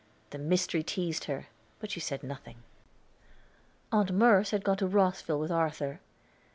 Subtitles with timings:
[0.31, 1.45] The mystery teased her,
[1.79, 2.63] but she said nothing.
[3.91, 5.99] Aunt Merce had gone to Rosville with Arthur.